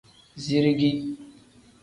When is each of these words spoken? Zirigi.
Zirigi. 0.43 0.91